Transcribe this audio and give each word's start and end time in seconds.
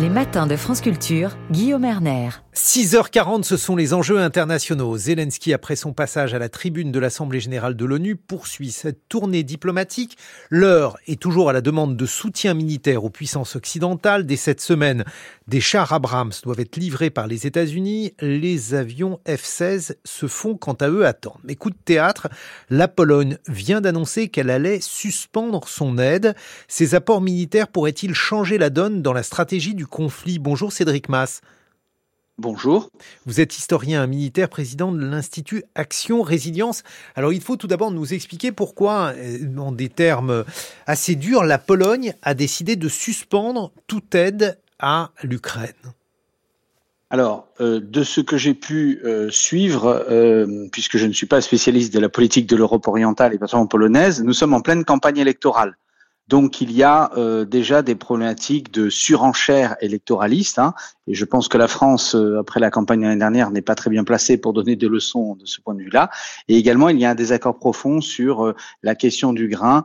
Les 0.00 0.10
matins 0.10 0.46
de 0.46 0.54
France 0.54 0.80
Culture, 0.80 1.36
Guillaume 1.50 1.84
Erner. 1.84 2.28
6h40, 2.58 3.44
ce 3.44 3.56
sont 3.56 3.76
les 3.76 3.94
enjeux 3.94 4.18
internationaux. 4.18 4.96
Zelensky, 4.98 5.54
après 5.54 5.76
son 5.76 5.92
passage 5.92 6.34
à 6.34 6.40
la 6.40 6.48
tribune 6.48 6.90
de 6.90 6.98
l'Assemblée 6.98 7.38
générale 7.38 7.76
de 7.76 7.84
l'ONU, 7.84 8.16
poursuit 8.16 8.72
cette 8.72 9.08
tournée 9.08 9.44
diplomatique. 9.44 10.18
L'heure 10.50 10.98
est 11.06 11.20
toujours 11.20 11.50
à 11.50 11.52
la 11.52 11.60
demande 11.60 11.96
de 11.96 12.04
soutien 12.04 12.54
militaire 12.54 13.04
aux 13.04 13.10
puissances 13.10 13.54
occidentales. 13.54 14.26
Dès 14.26 14.34
cette 14.34 14.60
semaine, 14.60 15.04
des 15.46 15.60
chars 15.60 15.92
Abrams 15.92 16.32
doivent 16.42 16.58
être 16.58 16.76
livrés 16.76 17.10
par 17.10 17.28
les 17.28 17.46
États-Unis. 17.46 18.14
Les 18.20 18.74
avions 18.74 19.20
F-16 19.24 19.94
se 20.04 20.26
font 20.26 20.56
quant 20.56 20.72
à 20.72 20.90
eux 20.90 21.06
attendre. 21.06 21.38
Mais 21.44 21.54
coup 21.54 21.70
de 21.70 21.76
théâtre, 21.84 22.26
la 22.70 22.88
Pologne 22.88 23.38
vient 23.46 23.80
d'annoncer 23.80 24.30
qu'elle 24.30 24.50
allait 24.50 24.80
suspendre 24.80 25.68
son 25.68 25.96
aide. 25.96 26.34
Ces 26.66 26.96
apports 26.96 27.20
militaires 27.20 27.68
pourraient-ils 27.68 28.14
changer 28.14 28.58
la 28.58 28.68
donne 28.68 29.00
dans 29.00 29.12
la 29.12 29.22
stratégie 29.22 29.76
du 29.76 29.86
conflit? 29.86 30.40
Bonjour 30.40 30.72
Cédric 30.72 31.08
Mass. 31.08 31.40
Bonjour. 32.40 32.88
Vous 33.26 33.40
êtes 33.40 33.58
historien 33.58 34.06
militaire, 34.06 34.48
président 34.48 34.92
de 34.92 35.04
l'Institut 35.04 35.64
Action 35.74 36.22
Résilience. 36.22 36.84
Alors 37.16 37.32
il 37.32 37.40
faut 37.40 37.56
tout 37.56 37.66
d'abord 37.66 37.90
nous 37.90 38.14
expliquer 38.14 38.52
pourquoi, 38.52 39.12
euh, 39.16 39.56
en 39.58 39.72
des 39.72 39.88
termes 39.88 40.44
assez 40.86 41.16
durs, 41.16 41.42
la 41.42 41.58
Pologne 41.58 42.14
a 42.22 42.34
décidé 42.34 42.76
de 42.76 42.88
suspendre 42.88 43.72
toute 43.88 44.14
aide 44.14 44.56
à 44.78 45.10
l'Ukraine. 45.24 45.72
Alors, 47.10 47.48
euh, 47.60 47.80
de 47.82 48.04
ce 48.04 48.20
que 48.20 48.36
j'ai 48.36 48.54
pu 48.54 49.00
euh, 49.02 49.30
suivre, 49.30 50.06
puisque 50.70 50.96
je 50.96 51.06
ne 51.06 51.12
suis 51.12 51.26
pas 51.26 51.40
spécialiste 51.40 51.92
de 51.92 51.98
la 51.98 52.08
politique 52.08 52.46
de 52.46 52.54
l'Europe 52.54 52.86
orientale 52.86 53.34
et 53.34 53.38
pas 53.38 53.48
seulement 53.48 53.66
polonaise, 53.66 54.22
nous 54.22 54.32
sommes 54.32 54.54
en 54.54 54.60
pleine 54.60 54.84
campagne 54.84 55.18
électorale. 55.18 55.76
Donc 56.28 56.60
il 56.60 56.72
y 56.72 56.82
a 56.82 57.10
euh, 57.16 57.44
déjà 57.44 57.82
des 57.82 57.94
problématiques 57.94 58.70
de 58.72 58.90
surenchère 58.90 59.76
électoraliste, 59.80 60.58
hein, 60.58 60.74
et 61.08 61.14
je 61.14 61.24
pense 61.24 61.48
que 61.48 61.58
la 61.58 61.68
France, 61.68 62.14
euh, 62.14 62.38
après 62.38 62.60
la 62.60 62.70
campagne 62.70 63.02
l'année 63.02 63.18
dernière, 63.18 63.50
n'est 63.50 63.62
pas 63.62 63.74
très 63.74 63.90
bien 63.90 64.04
placée 64.04 64.36
pour 64.36 64.52
donner 64.52 64.76
des 64.76 64.88
leçons 64.88 65.34
de 65.36 65.46
ce 65.46 65.60
point 65.60 65.74
de 65.74 65.80
vue-là. 65.80 66.10
Et 66.48 66.56
également, 66.56 66.90
il 66.90 66.98
y 67.00 67.04
a 67.04 67.10
un 67.10 67.14
désaccord 67.14 67.58
profond 67.58 68.00
sur 68.00 68.44
euh, 68.44 68.54
la 68.82 68.94
question 68.94 69.32
du 69.32 69.48
grain 69.48 69.84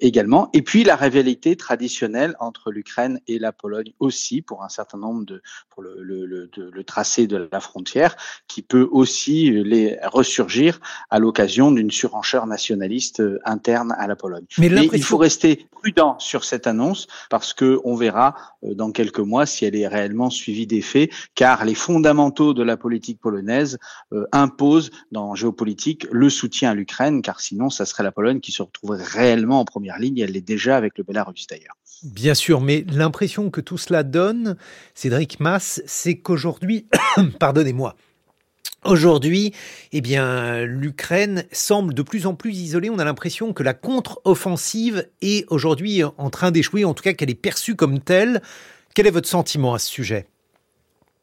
également, 0.00 0.48
et 0.54 0.62
puis 0.62 0.82
la 0.82 0.96
rivalité 0.96 1.56
traditionnelle 1.56 2.34
entre 2.40 2.70
l'Ukraine 2.70 3.20
et 3.28 3.38
la 3.38 3.52
Pologne 3.52 3.92
aussi, 4.00 4.40
pour 4.40 4.64
un 4.64 4.70
certain 4.70 4.96
nombre 4.96 5.26
de, 5.26 5.42
pour 5.68 5.82
le, 5.82 6.02
le, 6.02 6.24
le, 6.24 6.48
le 6.56 6.84
tracé 6.84 7.26
de 7.26 7.50
la 7.52 7.60
frontière, 7.60 8.16
qui 8.48 8.62
peut 8.62 8.88
aussi 8.90 9.50
les 9.50 9.98
ressurgir 10.04 10.80
à 11.10 11.18
l'occasion 11.18 11.70
d'une 11.70 11.90
surenchère 11.90 12.46
nationaliste 12.46 13.22
interne 13.44 13.94
à 13.98 14.06
la 14.06 14.16
Pologne. 14.16 14.46
Mais, 14.56 14.70
Mais 14.70 14.88
il 14.90 15.04
faut 15.04 15.18
rester 15.18 15.68
prudent 15.82 16.18
sur 16.18 16.44
cette 16.44 16.66
annonce 16.66 17.08
parce 17.28 17.52
que 17.52 17.80
on 17.84 17.96
verra 17.96 18.34
euh, 18.64 18.74
dans 18.74 18.92
quelques 18.92 19.18
mois 19.18 19.46
si 19.46 19.64
elle 19.64 19.76
est 19.76 19.88
réellement 19.88 20.30
suivie 20.32 20.66
des 20.66 20.82
faits, 20.82 21.10
car 21.34 21.64
les 21.64 21.74
fondamentaux 21.74 22.54
de 22.54 22.62
la 22.62 22.76
politique 22.76 23.20
polonaise 23.20 23.78
euh, 24.12 24.26
imposent 24.32 24.90
dans 25.12 25.34
géopolitique 25.34 26.06
le 26.10 26.28
soutien 26.30 26.70
à 26.70 26.74
l'Ukraine, 26.74 27.22
car 27.22 27.40
sinon 27.40 27.70
ça 27.70 27.86
serait 27.86 28.02
la 28.02 28.12
Pologne 28.12 28.40
qui 28.40 28.52
se 28.52 28.62
retrouverait 28.62 29.02
réellement 29.02 29.60
en 29.60 29.64
première 29.64 29.98
ligne. 29.98 30.18
Elle 30.18 30.32
l'est 30.32 30.40
déjà 30.40 30.76
avec 30.76 30.98
le 30.98 31.04
Belarus 31.04 31.46
d'ailleurs. 31.46 31.76
Bien 32.02 32.34
sûr, 32.34 32.60
mais 32.60 32.84
l'impression 32.88 33.50
que 33.50 33.60
tout 33.60 33.78
cela 33.78 34.02
donne, 34.02 34.56
Cédric 34.94 35.38
Mass, 35.38 35.82
c'est 35.86 36.18
qu'aujourd'hui, 36.18 36.86
pardonnez-moi, 37.38 37.94
Aujourd'hui, 38.84 39.52
eh 39.92 40.00
bien, 40.00 40.64
l'Ukraine 40.64 41.44
semble 41.52 41.94
de 41.94 42.02
plus 42.02 42.26
en 42.26 42.34
plus 42.34 42.58
isolée. 42.58 42.90
On 42.90 42.98
a 42.98 43.04
l'impression 43.04 43.52
que 43.52 43.62
la 43.62 43.74
contre-offensive 43.74 45.06
est 45.20 45.46
aujourd'hui 45.52 46.02
en 46.02 46.30
train 46.30 46.50
d'échouer, 46.50 46.84
en 46.84 46.92
tout 46.92 47.04
cas 47.04 47.12
qu'elle 47.12 47.30
est 47.30 47.36
perçue 47.36 47.76
comme 47.76 48.00
telle. 48.00 48.42
Quel 48.94 49.06
est 49.06 49.10
votre 49.10 49.28
sentiment 49.28 49.72
à 49.72 49.78
ce 49.78 49.88
sujet? 49.88 50.26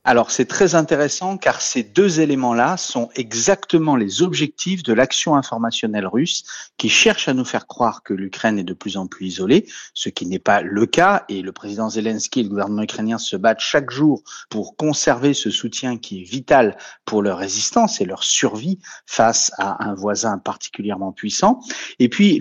Alors 0.05 0.31
c'est 0.31 0.45
très 0.45 0.75
intéressant 0.75 1.37
car 1.37 1.61
ces 1.61 1.83
deux 1.83 2.21
éléments-là 2.21 2.77
sont 2.77 3.09
exactement 3.15 3.97
les 3.97 4.21
objectifs 4.21 4.81
de 4.81 4.93
l'action 4.93 5.35
informationnelle 5.35 6.07
russe 6.07 6.45
qui 6.77 6.87
cherche 6.87 7.27
à 7.27 7.33
nous 7.33 7.43
faire 7.43 7.67
croire 7.67 8.01
que 8.01 8.13
l'Ukraine 8.13 8.57
est 8.57 8.63
de 8.63 8.73
plus 8.73 8.95
en 8.95 9.07
plus 9.07 9.27
isolée, 9.27 9.67
ce 9.93 10.07
qui 10.07 10.25
n'est 10.25 10.39
pas 10.39 10.61
le 10.61 10.85
cas 10.85 11.25
et 11.27 11.41
le 11.41 11.51
président 11.51 11.89
Zelensky 11.89 12.39
et 12.39 12.43
le 12.43 12.49
gouvernement 12.49 12.83
ukrainien 12.83 13.17
se 13.17 13.35
battent 13.35 13.59
chaque 13.59 13.91
jour 13.91 14.23
pour 14.49 14.77
conserver 14.77 15.33
ce 15.33 15.49
soutien 15.49 15.97
qui 15.97 16.21
est 16.21 16.23
vital 16.23 16.77
pour 17.03 17.21
leur 17.21 17.37
résistance 17.37 17.99
et 17.99 18.05
leur 18.05 18.23
survie 18.23 18.79
face 19.05 19.51
à 19.57 19.85
un 19.85 19.95
voisin 19.95 20.37
particulièrement 20.37 21.11
puissant. 21.11 21.59
Et 21.99 22.07
puis 22.07 22.39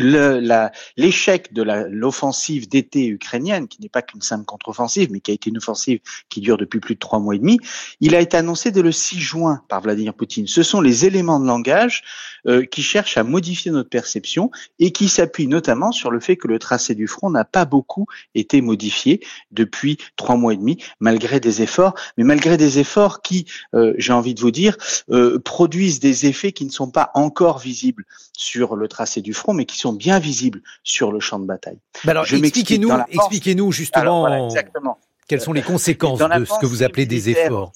l'échec 0.96 1.52
de 1.52 1.62
l'offensive 1.62 2.68
d'été 2.68 3.08
ukrainienne 3.08 3.66
qui 3.66 3.82
n'est 3.82 3.88
pas 3.88 4.02
qu'une 4.02 4.22
simple 4.22 4.44
contre-offensive 4.44 5.10
mais 5.10 5.18
qui 5.18 5.32
a 5.32 5.34
été 5.34 5.50
une 5.50 5.58
offensive 5.58 5.98
qui 6.28 6.40
dure 6.40 6.56
depuis 6.56 6.78
plus 6.78 6.94
de 6.94 7.00
trois 7.00 7.18
mois 7.18 7.34
et 7.34 7.38
demi 7.38 7.57
il 8.00 8.14
a 8.14 8.20
été 8.20 8.36
annoncé 8.36 8.70
dès 8.70 8.82
le 8.82 8.92
6 8.92 9.20
juin 9.20 9.62
par 9.68 9.80
Vladimir 9.80 10.14
Poutine. 10.14 10.46
Ce 10.46 10.62
sont 10.62 10.80
les 10.80 11.04
éléments 11.04 11.40
de 11.40 11.46
langage 11.46 12.02
euh, 12.46 12.64
qui 12.64 12.82
cherchent 12.82 13.16
à 13.16 13.24
modifier 13.24 13.70
notre 13.70 13.90
perception 13.90 14.50
et 14.78 14.92
qui 14.92 15.08
s'appuient 15.08 15.48
notamment 15.48 15.92
sur 15.92 16.10
le 16.10 16.20
fait 16.20 16.36
que 16.36 16.48
le 16.48 16.58
tracé 16.58 16.94
du 16.94 17.06
front 17.06 17.30
n'a 17.30 17.44
pas 17.44 17.64
beaucoup 17.64 18.06
été 18.34 18.60
modifié 18.60 19.20
depuis 19.50 19.98
trois 20.16 20.36
mois 20.36 20.52
et 20.52 20.56
demi, 20.56 20.78
malgré 21.00 21.40
des 21.40 21.62
efforts, 21.62 21.94
mais 22.16 22.24
malgré 22.24 22.56
des 22.56 22.78
efforts 22.78 23.22
qui, 23.22 23.46
euh, 23.74 23.94
j'ai 23.98 24.12
envie 24.12 24.34
de 24.34 24.40
vous 24.40 24.50
dire, 24.50 24.76
euh, 25.10 25.38
produisent 25.38 26.00
des 26.00 26.26
effets 26.26 26.52
qui 26.52 26.64
ne 26.64 26.70
sont 26.70 26.90
pas 26.90 27.10
encore 27.14 27.58
visibles 27.58 28.04
sur 28.32 28.76
le 28.76 28.88
tracé 28.88 29.20
du 29.20 29.34
front, 29.34 29.52
mais 29.52 29.64
qui 29.64 29.78
sont 29.78 29.92
bien 29.92 30.18
visibles 30.18 30.62
sur 30.82 31.12
le 31.12 31.20
champ 31.20 31.38
de 31.38 31.46
bataille. 31.46 31.78
alors, 32.06 32.24
expliquez-nous, 32.32 32.90
expliquez-nous 33.10 33.72
justement. 33.72 34.46
exactement. 34.46 34.98
Quelles 35.28 35.42
sont 35.42 35.52
les 35.52 35.62
conséquences 35.62 36.18
de 36.18 36.44
ce 36.44 36.58
que 36.58 36.66
vous 36.66 36.82
appelez 36.82 37.06
des 37.06 37.28
efforts? 37.28 37.72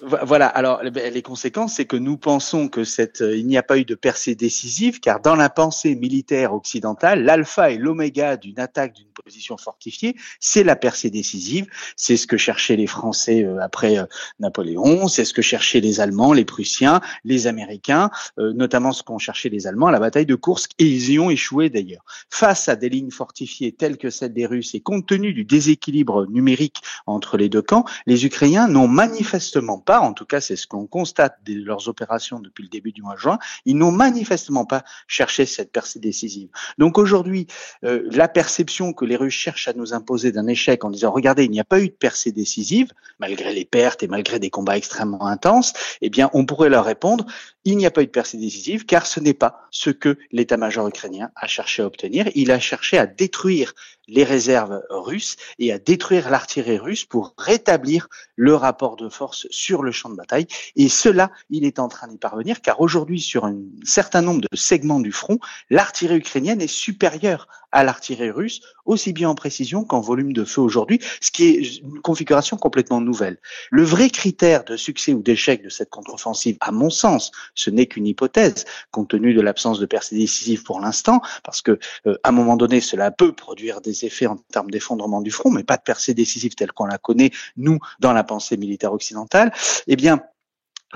Voilà. 0.00 0.46
Alors, 0.46 0.82
les 0.82 1.22
conséquences, 1.22 1.74
c'est 1.74 1.84
que 1.84 1.96
nous 1.96 2.16
pensons 2.16 2.68
que 2.68 2.84
cette, 2.84 3.22
euh, 3.22 3.36
il 3.36 3.46
n'y 3.46 3.56
a 3.56 3.62
pas 3.62 3.78
eu 3.78 3.84
de 3.84 3.94
percée 3.94 4.34
décisive, 4.34 5.00
car 5.00 5.20
dans 5.20 5.36
la 5.36 5.48
pensée 5.48 5.94
militaire 5.94 6.54
occidentale, 6.54 7.24
l'alpha 7.24 7.70
et 7.70 7.78
l'oméga 7.78 8.36
d'une 8.36 8.60
attaque 8.60 8.94
d'une 8.94 9.08
position 9.24 9.56
fortifiée, 9.56 10.16
c'est 10.40 10.64
la 10.64 10.76
percée 10.76 11.10
décisive. 11.10 11.66
C'est 11.96 12.16
ce 12.16 12.26
que 12.26 12.36
cherchaient 12.36 12.76
les 12.76 12.86
Français 12.86 13.44
euh, 13.44 13.58
après 13.60 13.98
euh, 13.98 14.04
Napoléon, 14.40 15.08
c'est 15.08 15.24
ce 15.24 15.32
que 15.32 15.42
cherchaient 15.42 15.80
les 15.80 16.00
Allemands, 16.00 16.32
les 16.32 16.44
Prussiens, 16.44 17.00
les 17.24 17.46
Américains, 17.46 18.10
notamment 18.36 18.92
ce 18.92 19.02
qu'ont 19.02 19.18
cherché 19.18 19.48
les 19.48 19.66
Allemands 19.66 19.86
à 19.86 19.92
la 19.92 20.00
bataille 20.00 20.26
de 20.26 20.34
Kursk, 20.34 20.72
et 20.78 20.84
ils 20.84 21.10
y 21.12 21.18
ont 21.18 21.30
échoué 21.30 21.70
d'ailleurs. 21.70 22.04
Face 22.30 22.68
à 22.68 22.76
des 22.76 22.88
lignes 22.88 23.10
fortifiées 23.10 23.72
telles 23.72 23.96
que 23.96 24.10
celles 24.10 24.32
des 24.32 24.46
Russes, 24.46 24.74
et 24.74 24.80
compte 24.80 25.06
tenu 25.06 25.32
du 25.32 25.44
déséquilibre 25.44 26.26
numérique 26.26 26.82
entre 27.06 27.36
les 27.36 27.48
deux 27.48 27.62
camps, 27.62 27.84
les 28.06 28.26
Ukrainiens 28.26 28.68
n'ont 28.68 28.88
manifestement 28.88 29.78
pas, 29.86 30.00
en 30.00 30.12
tout 30.12 30.26
cas 30.26 30.42
c'est 30.42 30.56
ce 30.56 30.66
qu'on 30.66 30.86
constate 30.86 31.38
de 31.46 31.64
leurs 31.64 31.88
opérations 31.88 32.40
depuis 32.40 32.64
le 32.64 32.68
début 32.68 32.92
du 32.92 33.00
mois 33.00 33.14
de 33.14 33.20
juin, 33.20 33.38
ils 33.64 33.76
n'ont 33.76 33.92
manifestement 33.92 34.66
pas 34.66 34.84
cherché 35.06 35.46
cette 35.46 35.72
percée 35.72 36.00
décisive. 36.00 36.48
Donc 36.76 36.98
aujourd'hui, 36.98 37.46
euh, 37.84 38.06
la 38.10 38.28
perception 38.28 38.92
que 38.92 39.04
les 39.04 39.16
Russes 39.16 39.32
cherchent 39.32 39.68
à 39.68 39.72
nous 39.72 39.94
imposer 39.94 40.32
d'un 40.32 40.46
échec 40.46 40.84
en 40.84 40.90
disant 40.90 41.10
regardez, 41.12 41.44
il 41.44 41.50
n'y 41.50 41.60
a 41.60 41.64
pas 41.64 41.80
eu 41.80 41.88
de 41.88 41.94
percée 41.94 42.32
décisive, 42.32 42.92
malgré 43.18 43.54
les 43.54 43.64
pertes 43.64 44.02
et 44.02 44.08
malgré 44.08 44.38
des 44.38 44.50
combats 44.50 44.76
extrêmement 44.76 45.26
intenses, 45.26 45.72
eh 46.02 46.10
bien 46.10 46.28
on 46.34 46.44
pourrait 46.44 46.68
leur 46.68 46.84
répondre 46.84 47.24
il 47.66 47.76
n'y 47.76 47.84
a 47.84 47.90
pas 47.90 48.02
eu 48.02 48.06
de 48.06 48.12
percée 48.12 48.38
décisive 48.38 48.86
car 48.86 49.06
ce 49.06 49.18
n'est 49.18 49.34
pas 49.34 49.66
ce 49.72 49.90
que 49.90 50.16
l'état-major 50.30 50.86
ukrainien 50.86 51.30
a 51.34 51.48
cherché 51.48 51.82
à 51.82 51.86
obtenir. 51.86 52.30
Il 52.36 52.52
a 52.52 52.60
cherché 52.60 52.96
à 52.96 53.06
détruire 53.06 53.74
les 54.06 54.22
réserves 54.22 54.82
russes 54.88 55.36
et 55.58 55.72
à 55.72 55.80
détruire 55.80 56.30
l'artillerie 56.30 56.78
russe 56.78 57.04
pour 57.04 57.34
rétablir 57.36 58.08
le 58.36 58.54
rapport 58.54 58.94
de 58.94 59.08
force 59.08 59.48
sur 59.50 59.75
le 59.82 59.92
champ 59.92 60.08
de 60.08 60.16
bataille. 60.16 60.46
Et 60.76 60.88
cela, 60.88 61.30
il 61.50 61.64
est 61.64 61.78
en 61.78 61.88
train 61.88 62.08
d'y 62.08 62.18
parvenir, 62.18 62.60
car 62.60 62.80
aujourd'hui, 62.80 63.20
sur 63.20 63.44
un 63.44 63.56
certain 63.84 64.22
nombre 64.22 64.40
de 64.40 64.56
segments 64.56 65.00
du 65.00 65.12
front, 65.12 65.38
l'artillerie 65.70 66.18
ukrainienne 66.18 66.60
est 66.60 66.66
supérieure 66.66 67.48
à 67.76 67.84
l'artillerie 67.84 68.30
russe, 68.30 68.62
aussi 68.86 69.12
bien 69.12 69.28
en 69.28 69.34
précision 69.34 69.84
qu'en 69.84 70.00
volume 70.00 70.32
de 70.32 70.44
feu 70.46 70.62
aujourd'hui, 70.62 70.98
ce 71.20 71.30
qui 71.30 71.44
est 71.44 71.76
une 71.82 72.00
configuration 72.00 72.56
complètement 72.56 73.02
nouvelle. 73.02 73.36
Le 73.70 73.82
vrai 73.82 74.08
critère 74.08 74.64
de 74.64 74.78
succès 74.78 75.12
ou 75.12 75.20
d'échec 75.20 75.62
de 75.62 75.68
cette 75.68 75.90
contre-offensive, 75.90 76.56
à 76.60 76.72
mon 76.72 76.88
sens, 76.88 77.32
ce 77.54 77.68
n'est 77.68 77.84
qu'une 77.84 78.06
hypothèse, 78.06 78.64
compte 78.92 79.10
tenu 79.10 79.34
de 79.34 79.42
l'absence 79.42 79.78
de 79.78 79.84
percée 79.84 80.16
décisive 80.16 80.62
pour 80.62 80.80
l'instant, 80.80 81.20
parce 81.44 81.60
que 81.60 81.78
euh, 82.06 82.16
à 82.22 82.30
un 82.30 82.32
moment 82.32 82.56
donné, 82.56 82.80
cela 82.80 83.10
peut 83.10 83.34
produire 83.34 83.82
des 83.82 84.06
effets 84.06 84.26
en 84.26 84.36
termes 84.36 84.70
d'effondrement 84.70 85.20
du 85.20 85.30
front, 85.30 85.50
mais 85.50 85.62
pas 85.62 85.76
de 85.76 85.82
percée 85.82 86.14
décisive 86.14 86.54
telle 86.54 86.72
qu'on 86.72 86.86
la 86.86 86.96
connaît, 86.96 87.30
nous, 87.58 87.78
dans 88.00 88.14
la 88.14 88.24
pensée 88.24 88.56
militaire 88.56 88.94
occidentale, 88.94 89.52
eh 89.86 89.96
bien, 89.96 90.22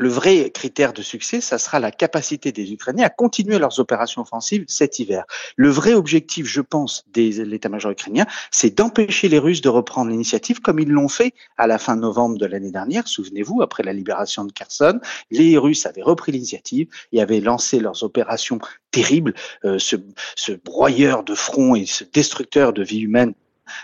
le 0.01 0.09
vrai 0.09 0.51
critère 0.51 0.95
de 0.95 1.03
succès, 1.03 1.43
ça 1.43 1.59
sera 1.59 1.79
la 1.79 1.91
capacité 1.91 2.53
des 2.53 2.73
Ukrainiens 2.73 3.05
à 3.05 3.11
continuer 3.11 3.59
leurs 3.59 3.79
opérations 3.81 4.23
offensives 4.23 4.65
cet 4.67 4.99
hiver. 4.99 5.25
Le 5.57 5.69
vrai 5.69 5.93
objectif, 5.93 6.47
je 6.47 6.63
pense, 6.63 7.05
de 7.13 7.43
l'état-major 7.43 7.93
ukrainien, 7.93 8.25
c'est 8.51 8.75
d'empêcher 8.75 9.29
les 9.29 9.39
Russes 9.39 9.61
de 9.61 9.69
reprendre 9.69 10.11
l'initiative 10.11 10.61
comme 10.61 10.81
ils 10.81 10.89
l'ont 10.89 11.09
fait 11.09 11.35
à 11.59 11.67
la 11.67 11.79
fin 11.79 11.97
novembre 11.97 12.39
de 12.39 12.47
l'année 12.47 12.71
dernière. 12.71 13.07
Souvenez-vous, 13.07 13.61
après 13.61 13.83
la 13.83 13.93
libération 13.93 14.47
de 14.47 14.53
Kherson, 14.53 15.01
les 15.31 15.59
Russes 15.59 15.85
avaient 15.85 16.03
repris 16.03 16.33
l'initiative 16.33 16.89
et 17.13 17.21
avaient 17.21 17.41
lancé 17.41 17.79
leurs 17.79 18.03
opérations 18.03 18.59
terribles, 18.93 19.35
euh, 19.67 19.79
ce, 19.79 19.97
ce 20.35 20.53
broyeur 20.53 21.25
de 21.25 21.35
front 21.35 21.75
et 21.75 21.85
ce 21.85 22.05
destructeur 22.05 22.73
de 22.73 22.83
vie 22.83 23.01
humaine 23.01 23.35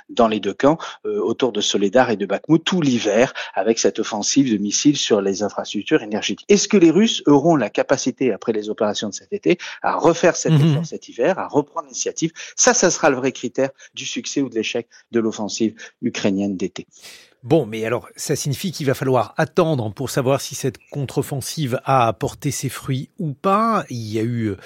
dans 0.09 0.29
les 0.29 0.41
deux 0.41 0.55
camps 0.55 0.79
autour 1.05 1.53
de 1.53 1.61
Soledar 1.61 2.11
et 2.11 2.17
de 2.17 2.27
Bakhmut 2.27 2.63
tout 2.65 2.81
l'hiver 2.81 3.33
avec 3.55 3.79
cette 3.79 3.99
offensive 3.99 4.53
de 4.53 4.59
missiles 4.59 4.97
sur 4.97 5.21
les 5.21 5.43
infrastructures 5.43 6.03
énergétiques. 6.03 6.47
Est-ce 6.49 6.69
que 6.69 6.77
les 6.77 6.91
Russes 6.91 7.23
auront 7.27 7.57
la 7.57 7.71
capacité, 7.71 8.33
après 8.33 8.53
les 8.53 8.69
opérations 8.69 9.09
de 9.09 9.15
cet 9.15 9.33
été, 9.33 9.59
à 9.83 9.97
refaire 9.97 10.37
cet 10.37 10.53
mhm. 10.53 10.71
effort 10.71 10.87
cet 10.87 11.09
hiver, 11.09 11.39
à 11.39 11.49
reprendre 11.49 11.87
l'initiative? 11.87 12.33
Ça, 12.57 12.75
ça 12.75 12.91
sera 12.91 13.11
le 13.11 13.17
vrai 13.17 13.33
critère 13.33 13.71
du 13.95 14.07
succès 14.07 14.41
ou 14.41 14.49
de 14.49 14.55
l'échec 14.55 14.89
de 15.13 15.21
l'offensive 15.21 15.75
ukrainienne 16.03 16.57
d'été. 16.57 16.87
Bon, 17.43 17.65
mais 17.65 17.85
alors, 17.85 18.09
ça 18.17 18.35
signifie 18.35 18.73
qu'il 18.73 18.87
va 18.87 18.95
falloir 18.95 19.33
attendre 19.37 19.93
pour 19.93 20.11
savoir 20.11 20.41
si 20.41 20.57
cette 20.57 20.79
contre-offensive 20.91 21.79
a 21.85 22.09
apporté 22.09 22.51
ses 22.51 22.69
fruits 22.69 23.11
ou 23.21 23.35
pas. 23.35 23.85
Il 23.89 24.13
y 24.13 24.19
a 24.19 24.23
eu 24.23 24.47
euh, 24.47 24.57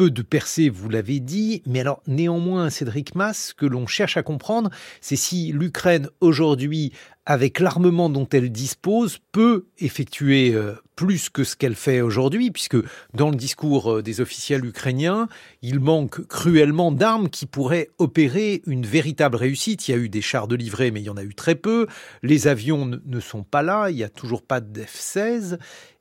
peu 0.00 0.10
de 0.10 0.22
percées, 0.22 0.70
vous 0.70 0.88
l'avez 0.88 1.20
dit, 1.20 1.62
mais 1.66 1.80
alors 1.80 2.02
néanmoins, 2.06 2.70
Cédric 2.70 3.14
Mass, 3.14 3.48
ce 3.48 3.54
que 3.54 3.66
l'on 3.66 3.86
cherche 3.86 4.16
à 4.16 4.22
comprendre, 4.22 4.70
c'est 5.02 5.14
si 5.14 5.52
l'Ukraine 5.52 6.08
aujourd'hui, 6.22 6.94
avec 7.26 7.60
l'armement 7.60 8.08
dont 8.08 8.26
elle 8.32 8.50
dispose, 8.50 9.18
peut 9.30 9.66
effectuer 9.78 10.54
euh, 10.54 10.72
plus 10.96 11.28
que 11.28 11.44
ce 11.44 11.54
qu'elle 11.54 11.74
fait 11.74 12.00
aujourd'hui, 12.00 12.50
puisque 12.50 12.78
dans 13.12 13.28
le 13.28 13.36
discours 13.36 13.92
euh, 13.92 14.02
des 14.02 14.22
officiels 14.22 14.64
ukrainiens, 14.64 15.28
il 15.60 15.80
manque 15.80 16.26
cruellement 16.28 16.92
d'armes 16.92 17.28
qui 17.28 17.44
pourraient 17.44 17.90
opérer 17.98 18.62
une 18.66 18.86
véritable 18.86 19.36
réussite. 19.36 19.86
Il 19.86 19.90
y 19.90 19.94
a 19.94 19.98
eu 19.98 20.08
des 20.08 20.22
chars 20.22 20.48
de 20.48 20.56
livret, 20.56 20.92
mais 20.92 21.02
il 21.02 21.04
y 21.04 21.10
en 21.10 21.18
a 21.18 21.24
eu 21.24 21.34
très 21.34 21.56
peu. 21.56 21.88
Les 22.22 22.48
avions 22.48 22.86
ne 22.86 23.20
sont 23.20 23.42
pas 23.42 23.60
là, 23.60 23.90
il 23.90 23.96
n'y 23.96 24.02
a 24.02 24.08
toujours 24.08 24.40
pas 24.40 24.62
d'F-16 24.62 25.58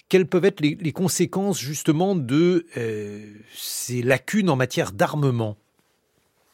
quelles 0.10 0.28
peuvent 0.28 0.46
être 0.46 0.60
les, 0.60 0.92
conséquences 0.92 1.60
justement 1.60 2.16
de 2.16 2.66
euh, 2.78 3.24
ces 3.56 4.02
lacunes 4.02 4.50
en 4.50 4.56
matière 4.56 4.92
d'armement? 4.92 5.58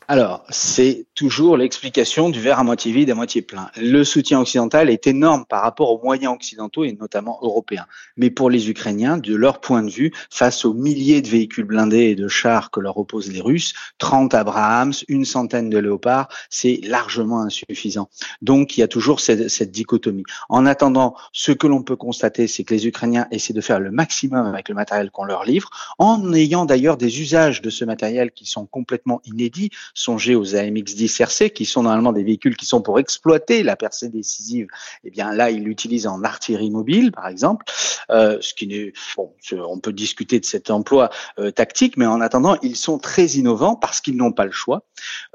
Alors, 0.07 0.46
c'est 0.50 1.07
toujours 1.16 1.57
l'explication 1.57 2.30
du 2.30 2.40
verre 2.40 2.60
à 2.60 2.63
moitié 2.63 2.92
vide, 2.92 3.10
à 3.10 3.16
moitié 3.16 3.42
plein. 3.42 3.72
Le 3.75 4.04
soutien 4.04 4.40
occidental 4.40 4.92
est 4.92 5.07
énorme 5.07 5.46
par 5.46 5.63
rapport 5.63 5.92
aux 5.92 6.04
moyens 6.04 6.31
occidentaux 6.31 6.84
et 6.84 6.94
notamment 6.94 7.40
européens. 7.42 7.88
Mais 8.16 8.30
pour 8.30 8.52
les 8.52 8.69
Ukrainiens, 8.69 9.18
de 9.18 9.34
leur 9.34 9.62
point 9.62 9.81
de 9.81 9.90
vue, 9.90 10.13
face 10.30 10.63
aux 10.63 10.75
milliers 10.75 11.24
de 11.24 11.28
véhicules 11.28 11.63
blindés 11.63 12.10
et 12.12 12.16
de 12.16 12.28
chars 12.28 12.69
que 12.69 12.80
leur 12.80 12.98
opposent 12.98 13.31
les 13.31 13.42
Russes, 13.42 13.74
30 13.98 14.36
Abrahams, 14.36 14.94
une 15.07 15.25
centaine 15.25 15.72
de 15.72 15.80
Léopards, 15.80 16.28
c'est 16.51 16.81
largement 16.84 17.42
insuffisant. 17.42 18.08
Donc, 18.44 18.78
il 18.78 18.81
y 18.81 18.84
a 18.84 18.88
toujours 18.88 19.19
cette, 19.19 19.50
cette 19.50 19.72
dichotomie. 19.72 20.24
En 20.50 20.68
attendant, 20.68 21.16
ce 21.34 21.51
que 21.51 21.66
l'on 21.66 21.81
peut 21.81 21.96
constater, 21.96 22.46
c'est 22.46 22.63
que 22.63 22.75
les 22.75 22.86
Ukrainiens 22.86 23.28
essaient 23.31 23.54
de 23.54 23.62
faire 23.62 23.80
le 23.80 23.90
maximum 23.90 24.46
avec 24.46 24.69
le 24.69 24.75
matériel 24.75 25.10
qu'on 25.10 25.25
leur 25.25 25.46
livre, 25.46 25.72
en 25.98 26.31
ayant 26.34 26.66
d'ailleurs 26.66 26.98
des 26.98 27.22
usages 27.22 27.63
de 27.63 27.72
ce 27.72 27.86
matériel 27.86 28.31
qui 28.31 28.46
sont 28.46 28.68
complètement 28.68 29.19
inédits 29.25 29.72
Songez 29.96 30.36
aux 30.36 30.56
AMX-10 30.56 31.22
RC, 31.22 31.50
qui 31.52 31.66
sont 31.66 31.84
normalement 31.84 32.12
des 32.12 32.24
véhicules 32.24 32.56
qui 32.56 32.66
sont 32.66 32.82
pour 32.82 33.00
exploiter 33.00 33.64
la 33.64 33.76
percée 33.76 34.10
décisive. 34.10 34.68
Eh 35.06 35.10
bien 35.10 35.34
là, 35.34 35.50
ils 35.50 35.64
l'utilisent 35.64 36.06
en 36.06 36.24
artillerie 36.24 36.70
mobile, 36.70 37.12
par 37.12 37.28
exemple. 37.28 37.66
Euh, 38.12 38.38
ce 38.42 38.54
qui 38.54 38.68
n'est 38.68 38.94
bon, 39.16 39.34
on 39.52 39.80
peut 39.80 39.94
discuter 39.94 40.40
de 40.40 40.46
cet 40.46 40.70
emploi 40.70 41.10
euh, 41.40 41.50
tactique, 41.50 41.98
mais 41.98 42.06
en 42.06 42.22
attendant, 42.22 42.58
ils 42.62 42.76
sont 42.76 43.00
très 43.00 43.26
innovants 43.26 43.76
parce 43.76 44.02
qu'ils 44.02 44.18
n'ont 44.18 44.34
pas 44.34 44.46
le 44.46 44.52
choix. 44.52 44.84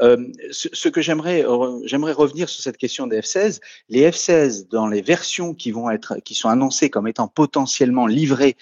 Euh, 0.01 0.29
ce, 0.51 0.69
ce, 0.73 0.89
que 0.89 1.01
j'aimerais, 1.01 1.45
j'aimerais 1.85 2.13
revenir 2.13 2.49
sur 2.49 2.63
cette 2.63 2.77
question 2.77 3.07
des 3.07 3.21
F-16. 3.23 3.61
Les 3.89 4.11
F-16 4.11 4.69
dans 4.69 4.87
les 4.87 5.01
versions 5.01 5.55
qui 5.55 5.71
vont 5.71 5.91
être, 5.91 6.17
qui 6.25 6.35
sont 6.35 6.51
annoncées 6.51 6.91
comme 6.91 7.09
étant 7.09 7.29
potentiellement 7.29 8.07
livrées 8.07 8.57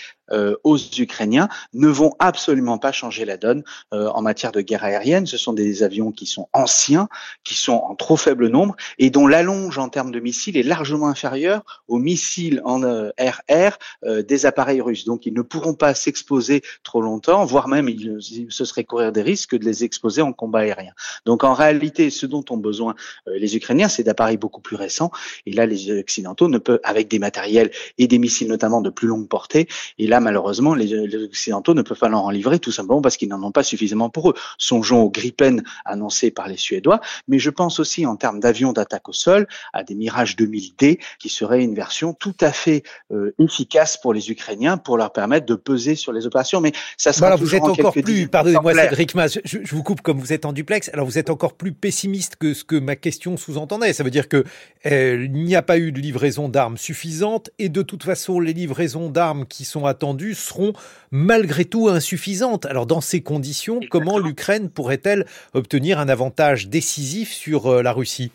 aux 0.65 0.77
Ukrainiens 0.77 1.49
ne 1.73 1.89
vont 1.89 2.15
absolument 2.19 2.79
pas 2.79 2.93
changer 2.93 3.25
la 3.25 3.37
donne 3.37 3.63
euh, 3.93 4.09
en 4.09 4.23
matière 4.23 4.53
de 4.53 4.61
guerre 4.61 4.85
aérienne. 4.85 5.27
Ce 5.27 5.37
sont 5.37 5.53
des 5.53 5.83
avions 5.83 6.13
qui 6.13 6.27
sont 6.27 6.49
anciens, 6.53 7.09
qui 7.45 7.55
sont 7.55 7.73
en 7.73 7.95
trop 7.95 8.17
faible 8.17 8.49
nombre 8.49 8.77
et 8.99 9.11
dont 9.11 9.27
l'allonge 9.27 9.79
en 9.79 9.89
termes 9.89 10.11
de 10.11 10.21
missiles 10.21 10.57
est 10.57 10.63
largement 10.63 11.09
inférieure 11.09 11.83
aux 11.89 11.99
missiles 11.99 12.61
en 12.65 12.81
RR 12.81 13.79
euh, 14.05 14.23
des 14.23 14.47
appareils 14.47 14.81
russes. 14.81 15.05
Donc 15.05 15.27
ils 15.27 15.35
ne 15.35 15.43
pourront 15.43 15.75
pas 15.75 15.95
s'exposer 15.95 16.63
trop 16.83 17.03
longtemps, 17.03 17.45
voire 17.45 17.69
même 17.69 17.89
il, 17.89 18.19
ce 18.51 18.65
serait 18.65 18.85
courir 18.85 19.13
des 19.13 19.23
risques 19.23 19.57
de 19.57 19.65
les 19.65 19.85
exposer 19.85 20.23
en 20.23 20.33
combat 20.33 20.61
aérien. 20.61 20.93
Donc 21.25 21.45
en 21.45 21.55
réalité, 21.55 22.11
ce 22.11 22.27
dont 22.27 22.45
ont 22.51 22.57
besoin 22.57 22.95
les 23.27 23.57
Ukrainiens, 23.57 23.89
c'est 23.89 24.03
d'appareils 24.03 24.37
beaucoup 24.37 24.61
plus 24.61 24.77
récents. 24.77 25.11
Et 25.47 25.53
là, 25.53 25.67
les 25.67 25.99
Occidentaux 25.99 26.49
ne 26.49 26.59
peuvent, 26.59 26.81
avec 26.85 27.09
des 27.09 27.19
matériels 27.19 27.71
et 27.99 28.07
des 28.07 28.19
missiles 28.19 28.49
notamment 28.49 28.81
de 28.81 28.91
plus 28.91 29.09
longue 29.09 29.29
portée, 29.29 29.69
et 29.99 30.07
là 30.07 30.18
malheureusement, 30.21 30.75
les, 30.75 30.95
Occidentaux 31.25 31.75
ne 31.75 31.83
peuvent 31.83 31.99
pas 31.99 32.09
leur 32.09 32.25
en 32.25 32.31
livrer 32.31 32.59
tout 32.59 32.73
simplement 32.73 33.01
parce 33.01 33.17
qu'ils 33.17 33.29
n'en 33.29 33.43
ont 33.43 33.53
pas 33.53 33.63
suffisamment 33.63 34.11
pour 34.11 34.31
eux. 34.31 34.35
Songeons 34.59 35.03
au 35.03 35.11
Gripen 35.11 35.63
annoncé 35.85 36.31
par 36.31 36.49
les 36.49 36.57
Suédois, 36.57 37.01
mais 37.27 37.39
je 37.39 37.51
pense 37.51 37.81
aussi 37.81 38.07
en 38.07 38.17
termes 38.17 38.41
d'avions 38.41 38.73
d'attaque 38.73 39.09
au 39.09 39.13
sol 39.13 39.47
à 39.73 39.83
des 39.83 39.95
Mirage 39.95 40.37
2000D 40.37 40.99
qui 41.19 41.29
serait 41.29 41.63
une 41.63 41.75
version 41.75 42.13
tout 42.13 42.37
à 42.41 42.53
fait 42.53 42.83
euh, 43.13 43.35
efficace 43.39 43.97
pour 43.97 44.15
les 44.15 44.31
Ukrainiens 44.31 44.79
pour 44.79 44.97
leur 44.97 45.13
permettre 45.13 45.47
de 45.47 45.55
peser 45.55 45.95
sur 45.95 46.13
les 46.13 46.27
opérations. 46.27 46.61
Mais 46.61 46.73
ça 46.97 47.13
sera 47.13 47.29
voilà, 47.29 47.37
vous 47.37 47.55
êtes 47.55 47.63
encore 47.63 47.93
plus, 47.93 48.29
pardonnez-moi 48.29 48.75
Cédric 48.75 49.15
Mas, 49.15 49.39
je, 49.45 49.59
je, 49.63 49.75
vous 49.75 49.83
coupe 49.83 50.01
comme 50.01 50.19
vous 50.19 50.33
êtes 50.33 50.45
en 50.45 50.53
duplex. 50.53 50.91
Alors 50.93 51.07
vous 51.07 51.19
êtes 51.19 51.31
encore 51.31 51.55
plus 51.55 51.73
pessimiste 51.73 52.37
que 52.37 52.55
ce 52.55 52.65
que 52.65 52.77
ma 52.77 52.97
question 52.97 53.37
sous-entendait. 53.37 53.93
Ça 53.93 54.05
veut 54.05 54.11
dire 54.11 54.29
que 54.29 54.45
euh, 54.87 55.25
il 55.25 55.45
n'y 55.45 55.57
a 55.57 55.63
pas 55.63 55.79
eu 55.79 55.93
de 55.93 56.01
livraison 56.01 56.49
d'armes 56.49 56.77
suffisante 56.77 57.51
et 57.59 57.69
de 57.69 57.83
toute 57.83 58.03
façon 58.03 58.41
les 58.41 58.53
livraisons 58.53 59.11
d'armes 59.11 59.47
qui 59.47 59.65
sont 59.65 59.87
attendues 59.87 60.08
seront 60.35 60.73
malgré 61.11 61.65
tout 61.65 61.89
insuffisantes. 61.89 62.67
Alors 62.67 62.87
dans 62.87 63.01
ces 63.01 63.21
conditions, 63.23 63.81
comment 63.91 64.19
l'Ukraine 64.19 64.71
pourrait-elle 64.71 65.27
obtenir 65.55 65.99
un 65.99 66.09
avantage 66.09 66.69
décisif 66.69 67.33
sur 67.33 67.67
euh, 67.67 67.83
la 67.83 67.93
Russie? 67.93 68.33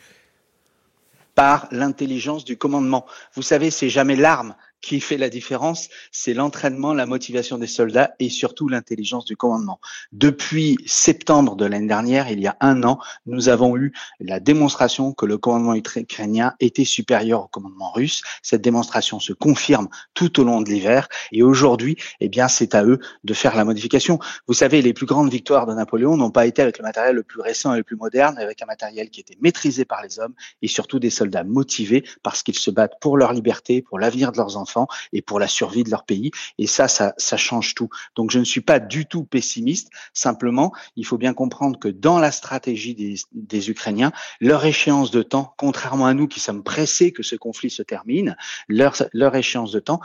Par 1.35 1.67
l'intelligence 1.71 2.45
du 2.45 2.57
commandement. 2.57 3.05
Vous 3.33 3.41
savez, 3.41 3.71
c'est 3.71 3.89
jamais 3.89 4.15
l'arme 4.15 4.55
qui 4.83 4.99
fait 4.99 5.17
la 5.17 5.29
différence, 5.29 5.87
c'est 6.11 6.33
l'entraînement, 6.33 6.93
la 6.93 7.05
motivation 7.05 7.57
des 7.57 7.67
soldats 7.67 8.13
et 8.19 8.29
surtout 8.29 8.67
l'intelligence 8.67 9.23
du 9.23 9.37
commandement. 9.37 9.79
Depuis 10.11 10.77
septembre 10.85 11.55
de 11.55 11.65
l'année 11.65 11.87
dernière, 11.87 12.29
il 12.29 12.41
y 12.41 12.47
a 12.47 12.57
un 12.59 12.83
an, 12.83 12.99
nous 13.25 13.47
avons 13.47 13.77
eu 13.77 13.93
la 14.19 14.41
démonstration 14.41 15.13
que 15.13 15.25
le 15.25 15.37
commandement 15.37 15.73
ukrainien 15.73 16.53
était 16.59 16.83
supérieur 16.83 17.45
au 17.45 17.47
commandement 17.47 17.93
russe. 17.93 18.21
Cette 18.41 18.61
démonstration 18.61 19.21
se 19.21 19.31
confirme 19.31 19.87
tout 20.13 20.41
au 20.41 20.43
long 20.43 20.59
de 20.59 20.69
l'hiver 20.69 21.07
et 21.31 21.43
aujourd'hui, 21.43 21.95
eh 22.19 22.27
bien, 22.27 22.49
c'est 22.49 22.75
à 22.75 22.83
eux 22.83 22.99
de 23.23 23.33
faire 23.33 23.55
la 23.55 23.63
modification. 23.63 24.19
Vous 24.47 24.53
savez, 24.53 24.81
les 24.81 24.93
plus 24.93 25.05
grandes 25.05 25.31
victoires 25.31 25.65
de 25.65 25.73
Napoléon 25.73 26.17
n'ont 26.17 26.31
pas 26.31 26.45
été 26.45 26.61
avec 26.61 26.77
le 26.77 26.83
matériel 26.83 27.15
le 27.15 27.23
plus 27.23 27.39
récent 27.39 27.73
et 27.73 27.77
le 27.77 27.83
plus 27.83 27.95
moderne, 27.95 28.37
avec 28.37 28.61
un 28.61 28.65
matériel 28.65 29.09
qui 29.09 29.21
était 29.21 29.37
maîtrisé 29.39 29.85
par 29.85 30.03
les 30.03 30.19
hommes 30.19 30.33
et 30.61 30.67
surtout 30.67 30.99
des 30.99 31.09
soldats 31.09 31.45
motivés 31.45 32.03
parce 32.21 32.43
qu'ils 32.43 32.57
se 32.57 32.69
battent 32.69 32.99
pour 32.99 33.15
leur 33.17 33.31
liberté, 33.31 33.81
pour 33.81 33.97
l'avenir 33.97 34.33
de 34.33 34.37
leurs 34.37 34.57
enfants 34.57 34.72
et 35.11 35.21
pour 35.21 35.39
la 35.39 35.47
survie 35.47 35.83
de 35.83 35.89
leur 35.89 36.03
pays. 36.03 36.31
Et 36.57 36.67
ça, 36.67 36.87
ça, 36.87 37.37
change 37.37 37.75
tout. 37.75 37.89
Donc 38.15 38.31
je 38.31 38.39
ne 38.39 38.43
suis 38.43 38.61
pas 38.61 38.79
du 38.79 39.05
tout 39.05 39.23
pessimiste. 39.23 39.89
Simplement, 40.13 40.73
il 40.95 41.05
faut 41.05 41.17
bien 41.17 41.33
comprendre 41.33 41.79
que 41.79 41.87
dans 41.87 42.19
la 42.19 42.31
stratégie 42.31 42.95
des, 43.31 43.69
Ukrainiens, 43.69 44.11
leur 44.39 44.65
échéance 44.65 45.11
de 45.11 45.23
temps, 45.23 45.53
contrairement 45.57 46.05
à 46.05 46.13
nous 46.13 46.27
qui 46.27 46.39
sommes 46.39 46.63
pressés 46.63 47.11
que 47.11 47.23
ce 47.23 47.35
conflit 47.35 47.69
se 47.69 47.83
termine, 47.83 48.35
leur 48.67 49.35
échéance 49.35 49.71
de 49.71 49.79
temps, 49.79 50.01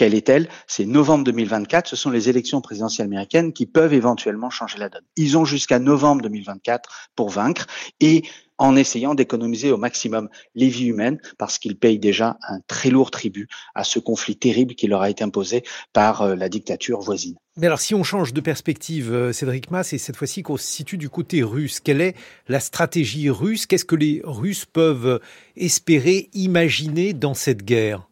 quelle 0.00 0.14
est-elle 0.14 0.48
C'est 0.66 0.86
novembre 0.86 1.24
2024. 1.24 1.86
Ce 1.86 1.94
sont 1.94 2.08
les 2.08 2.30
élections 2.30 2.62
présidentielles 2.62 3.04
américaines 3.04 3.52
qui 3.52 3.66
peuvent 3.66 3.92
éventuellement 3.92 4.48
changer 4.48 4.78
la 4.78 4.88
donne. 4.88 5.04
Ils 5.16 5.36
ont 5.36 5.44
jusqu'à 5.44 5.78
novembre 5.78 6.22
2024 6.22 7.10
pour 7.14 7.28
vaincre 7.28 7.66
et 8.00 8.22
en 8.56 8.76
essayant 8.76 9.14
d'économiser 9.14 9.70
au 9.70 9.76
maximum 9.76 10.30
les 10.54 10.68
vies 10.68 10.86
humaines 10.86 11.18
parce 11.36 11.58
qu'ils 11.58 11.76
payent 11.76 11.98
déjà 11.98 12.38
un 12.48 12.60
très 12.66 12.88
lourd 12.88 13.10
tribut 13.10 13.46
à 13.74 13.84
ce 13.84 13.98
conflit 13.98 14.38
terrible 14.38 14.74
qui 14.74 14.86
leur 14.86 15.02
a 15.02 15.10
été 15.10 15.22
imposé 15.22 15.64
par 15.92 16.22
euh, 16.22 16.34
la 16.34 16.48
dictature 16.48 17.00
voisine. 17.00 17.36
Mais 17.58 17.66
alors 17.66 17.80
si 17.80 17.94
on 17.94 18.02
change 18.02 18.32
de 18.32 18.40
perspective, 18.40 19.12
euh, 19.12 19.34
Cédric 19.34 19.70
Mass, 19.70 19.92
et 19.92 19.98
cette 19.98 20.16
fois-ci 20.16 20.42
qu'on 20.42 20.56
se 20.56 20.64
situe 20.64 20.96
du 20.96 21.10
côté 21.10 21.42
russe, 21.42 21.78
quelle 21.78 22.00
est 22.00 22.16
la 22.48 22.60
stratégie 22.60 23.28
russe? 23.28 23.66
Qu'est-ce 23.66 23.84
que 23.84 23.96
les 23.96 24.22
Russes 24.24 24.64
peuvent 24.64 25.20
espérer, 25.56 26.30
imaginer 26.32 27.12
dans 27.12 27.34
cette 27.34 27.64
guerre? 27.66 28.09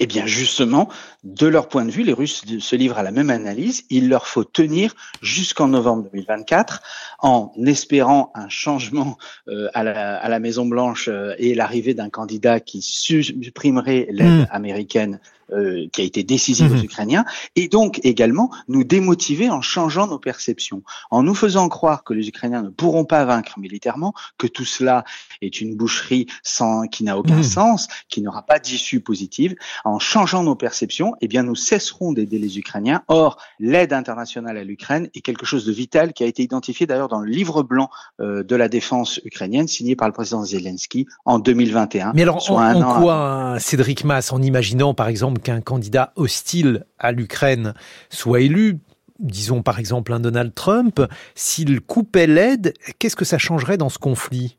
Eh 0.00 0.06
bien, 0.06 0.26
justement, 0.26 0.88
de 1.24 1.46
leur 1.46 1.68
point 1.68 1.84
de 1.84 1.90
vue, 1.90 2.02
les 2.02 2.14
Russes 2.14 2.42
se 2.58 2.76
livrent 2.76 2.98
à 2.98 3.02
la 3.02 3.10
même 3.10 3.28
analyse. 3.28 3.84
Il 3.90 4.08
leur 4.08 4.26
faut 4.26 4.44
tenir 4.44 4.94
jusqu'en 5.20 5.68
novembre 5.68 6.08
2024 6.10 6.82
en 7.20 7.52
espérant 7.66 8.32
un 8.34 8.48
changement 8.48 9.18
euh, 9.48 9.68
à, 9.74 9.84
la, 9.84 10.16
à, 10.16 10.28
la, 10.30 10.40
Maison 10.40 10.64
Blanche 10.64 11.08
euh, 11.08 11.34
et 11.36 11.54
l'arrivée 11.54 11.92
d'un 11.92 12.08
candidat 12.08 12.60
qui 12.60 12.80
supprimerait 12.80 14.08
l'aide 14.10 14.26
hmm. 14.26 14.46
américaine 14.50 15.20
euh, 15.52 15.86
qui 15.92 16.00
a 16.00 16.04
été 16.04 16.22
décisive 16.22 16.72
aux 16.72 16.76
mhm. 16.76 16.84
Ukrainiens, 16.84 17.24
et 17.56 17.68
donc 17.68 18.00
également 18.02 18.50
nous 18.68 18.84
démotiver 18.84 19.50
en 19.50 19.60
changeant 19.60 20.06
nos 20.06 20.18
perceptions, 20.18 20.82
en 21.10 21.22
nous 21.22 21.34
faisant 21.34 21.68
croire 21.68 22.04
que 22.04 22.14
les 22.14 22.28
Ukrainiens 22.28 22.62
ne 22.62 22.68
pourront 22.68 23.04
pas 23.04 23.24
vaincre 23.24 23.58
militairement, 23.58 24.14
que 24.38 24.46
tout 24.46 24.64
cela 24.64 25.04
est 25.40 25.60
une 25.60 25.76
boucherie 25.76 26.26
sans 26.42 26.86
qui 26.86 27.04
n'a 27.04 27.18
aucun 27.18 27.36
mhm. 27.36 27.42
sens, 27.42 27.88
qui 28.08 28.22
n'aura 28.22 28.42
pas 28.42 28.58
d'issue 28.58 29.00
positive. 29.00 29.56
En 29.84 29.98
changeant 29.98 30.42
nos 30.42 30.54
perceptions, 30.54 31.14
eh 31.20 31.28
bien 31.28 31.42
nous 31.42 31.54
cesserons 31.54 32.12
d'aider 32.12 32.38
les 32.38 32.58
Ukrainiens. 32.58 33.02
Or, 33.08 33.38
l'aide 33.58 33.92
internationale 33.92 34.56
à 34.56 34.64
l'Ukraine 34.64 35.08
est 35.14 35.20
quelque 35.20 35.46
chose 35.46 35.64
de 35.64 35.72
vital 35.72 36.12
qui 36.12 36.22
a 36.22 36.26
été 36.26 36.42
identifié 36.42 36.86
d'ailleurs 36.86 37.08
dans 37.08 37.20
le 37.20 37.30
livre 37.30 37.62
blanc 37.62 37.90
euh, 38.20 38.42
de 38.42 38.56
la 38.56 38.68
défense 38.68 39.20
ukrainienne 39.24 39.68
signé 39.68 39.96
par 39.96 40.08
le 40.08 40.14
président 40.14 40.44
Zelensky 40.44 41.06
en 41.24 41.38
2021. 41.38 42.12
Mais 42.14 42.22
alors, 42.22 42.50
en, 42.50 42.82
en 42.82 43.00
quoi, 43.00 43.56
Cédric 43.58 44.04
Mass, 44.04 44.32
en 44.32 44.42
imaginant 44.42 44.94
par 44.94 45.08
exemple 45.08 45.39
qu'un 45.40 45.60
candidat 45.60 46.12
hostile 46.16 46.86
à 46.98 47.12
l'Ukraine 47.12 47.74
soit 48.08 48.40
élu, 48.40 48.78
disons 49.18 49.62
par 49.62 49.78
exemple 49.78 50.12
un 50.12 50.20
Donald 50.20 50.54
Trump, 50.54 51.02
s'il 51.34 51.80
coupait 51.80 52.26
l'aide, 52.26 52.74
qu'est-ce 52.98 53.16
que 53.16 53.24
ça 53.24 53.38
changerait 53.38 53.76
dans 53.76 53.88
ce 53.88 53.98
conflit? 53.98 54.56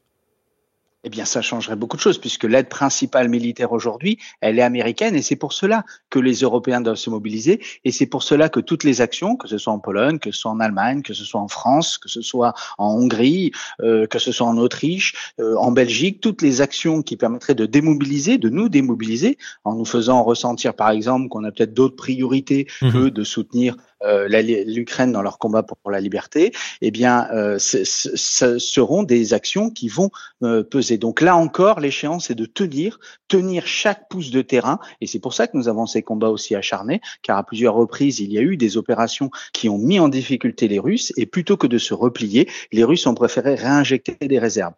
Eh 1.03 1.09
bien, 1.09 1.25
ça 1.25 1.41
changerait 1.41 1.75
beaucoup 1.75 1.97
de 1.97 2.01
choses 2.01 2.19
puisque 2.19 2.43
l'aide 2.43 2.69
principale 2.69 3.27
militaire 3.27 3.71
aujourd'hui, 3.71 4.19
elle 4.39 4.59
est 4.59 4.63
américaine 4.63 5.15
et 5.15 5.21
c'est 5.21 5.35
pour 5.35 5.53
cela 5.53 5.83
que 6.09 6.19
les 6.19 6.41
Européens 6.41 6.81
doivent 6.81 6.95
se 6.95 7.09
mobiliser 7.09 7.59
et 7.83 7.91
c'est 7.91 8.05
pour 8.05 8.21
cela 8.21 8.49
que 8.49 8.59
toutes 8.59 8.83
les 8.83 9.01
actions, 9.01 9.35
que 9.35 9.47
ce 9.47 9.57
soit 9.57 9.73
en 9.73 9.79
Pologne, 9.79 10.19
que 10.19 10.31
ce 10.31 10.41
soit 10.41 10.51
en 10.51 10.59
Allemagne, 10.59 11.01
que 11.01 11.13
ce 11.13 11.23
soit 11.23 11.41
en 11.41 11.47
France, 11.47 11.97
que 11.97 12.09
ce 12.09 12.21
soit 12.21 12.53
en 12.77 12.93
Hongrie, 12.93 13.51
euh, 13.81 14.05
que 14.05 14.19
ce 14.19 14.31
soit 14.31 14.45
en 14.45 14.57
Autriche, 14.57 15.33
euh, 15.39 15.55
en 15.55 15.71
Belgique, 15.71 16.21
toutes 16.21 16.43
les 16.43 16.61
actions 16.61 17.01
qui 17.01 17.17
permettraient 17.17 17.55
de 17.55 17.65
démobiliser, 17.65 18.37
de 18.37 18.49
nous 18.49 18.69
démobiliser, 18.69 19.37
en 19.63 19.75
nous 19.75 19.85
faisant 19.85 20.23
ressentir, 20.23 20.75
par 20.75 20.91
exemple, 20.91 21.29
qu'on 21.29 21.43
a 21.43 21.51
peut-être 21.51 21.73
d'autres 21.73 21.95
priorités 21.95 22.67
mmh 22.81 22.91
que 22.91 23.09
de 23.09 23.23
soutenir 23.23 23.75
l'Ukraine 24.03 25.11
dans 25.11 25.21
leur 25.21 25.37
combat 25.37 25.63
pour, 25.63 25.91
la 25.91 25.99
liberté, 25.99 26.53
eh 26.81 26.91
bien, 26.91 27.27
euh, 27.33 27.57
ce 27.59 28.59
seront 28.59 29.03
des 29.03 29.33
actions 29.33 29.69
qui 29.69 29.87
vont 29.87 30.09
euh, 30.43 30.63
peser. 30.63 30.97
Donc 30.97 31.21
là 31.21 31.35
encore, 31.35 31.79
l'échéance 31.79 32.29
est 32.29 32.35
de 32.35 32.45
tenir, 32.45 32.99
tenir 33.27 33.67
chaque 33.67 34.07
pouce 34.09 34.31
de 34.31 34.41
terrain, 34.41 34.79
et 35.01 35.07
c'est 35.07 35.19
pour 35.19 35.33
ça 35.33 35.47
que 35.47 35.57
nous 35.57 35.67
avons 35.67 35.85
ces 35.85 36.01
combats 36.01 36.29
aussi 36.29 36.55
acharnés, 36.55 37.01
car 37.21 37.37
à 37.37 37.43
plusieurs 37.43 37.73
reprises, 37.73 38.19
il 38.19 38.31
y 38.31 38.37
a 38.37 38.41
eu 38.41 38.57
des 38.57 38.77
opérations 38.77 39.31
qui 39.53 39.69
ont 39.69 39.77
mis 39.77 39.99
en 39.99 40.07
difficulté 40.07 40.67
les 40.67 40.79
Russes, 40.79 41.13
et 41.17 41.25
plutôt 41.25 41.57
que 41.57 41.67
de 41.67 41.77
se 41.77 41.93
replier, 41.93 42.49
les 42.71 42.83
Russes 42.83 43.05
ont 43.07 43.15
préféré 43.15 43.55
réinjecter 43.55 44.15
des 44.27 44.39
réserves. 44.39 44.73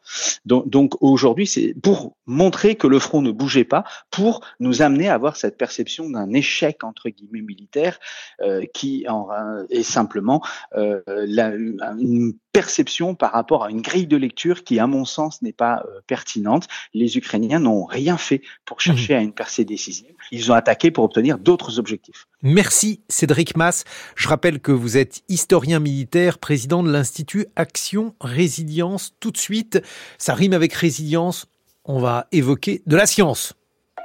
Donc, 0.45 0.69
donc 0.69 0.93
aujourd'hui, 1.01 1.47
c'est 1.47 1.73
pour 1.81 2.15
montrer 2.25 2.75
que 2.75 2.87
le 2.87 2.99
front 2.99 3.21
ne 3.21 3.31
bougeait 3.31 3.63
pas, 3.63 3.83
pour 4.11 4.41
nous 4.59 4.81
amener 4.81 5.09
à 5.09 5.13
avoir 5.13 5.35
cette 5.35 5.57
perception 5.57 6.09
d'un 6.09 6.33
échec 6.33 6.83
entre 6.83 7.09
guillemets 7.09 7.41
militaire 7.41 7.99
euh, 8.41 8.65
qui 8.73 9.05
est 9.69 9.83
simplement 9.83 10.41
euh, 10.75 11.01
une 11.99 12.33
perception 12.51 13.15
par 13.15 13.31
rapport 13.31 13.63
à 13.63 13.71
une 13.71 13.81
grille 13.81 14.07
de 14.07 14.15
lecture 14.15 14.63
qui, 14.63 14.79
à 14.79 14.87
mon 14.87 15.05
sens, 15.05 15.41
n'est 15.41 15.53
pas 15.53 15.83
euh, 15.87 15.99
pertinente. 16.05 16.67
Les 16.93 17.17
Ukrainiens 17.17 17.59
n'ont 17.59 17.83
rien 17.83 18.17
fait 18.17 18.41
pour 18.65 18.79
chercher 18.79 19.15
mmh. 19.15 19.17
à 19.17 19.21
une 19.21 19.33
percée 19.33 19.65
décisive. 19.65 20.13
Ils 20.31 20.51
ont 20.51 20.55
attaqué 20.55 20.91
pour 20.91 21.03
obtenir 21.03 21.39
d'autres 21.39 21.79
objectifs. 21.79 22.27
Merci 22.43 23.01
Cédric 23.09 23.57
Mass. 23.57 23.85
Je 24.15 24.27
rappelle 24.27 24.59
que 24.59 24.71
vous 24.71 24.97
êtes 24.97 25.23
historien 25.29 25.79
militaire, 25.79 26.37
président 26.37 26.83
de 26.83 26.91
l'Institut 26.91 27.47
Action 27.55 28.13
Résilience. 28.21 29.15
Tout 29.19 29.31
de 29.31 29.37
suite, 29.37 29.81
ça 30.17 30.35
rime 30.35 30.53
avec 30.53 30.73
résilience. 30.73 31.47
On 31.85 31.99
va 31.99 32.27
évoquer 32.31 32.81
de 32.85 32.95
la 32.95 33.07
science. 33.07 33.55